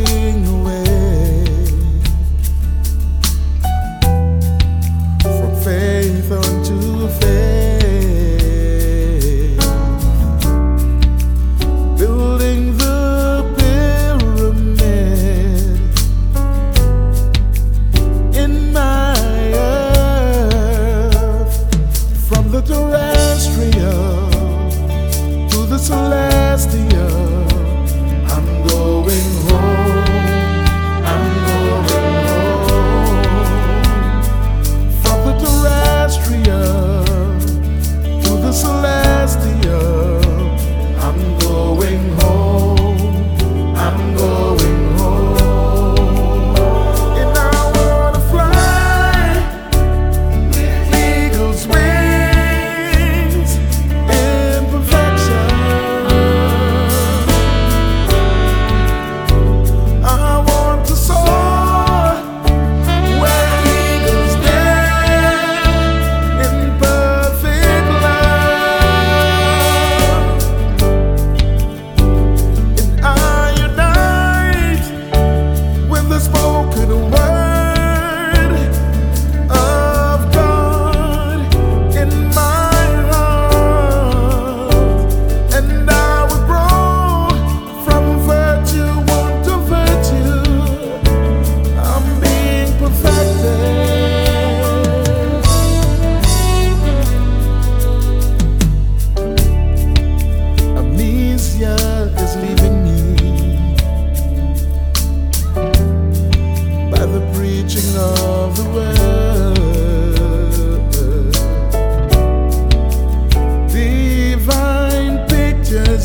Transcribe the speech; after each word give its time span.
fluttering 0.00 0.59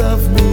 of 0.00 0.30
me 0.30 0.47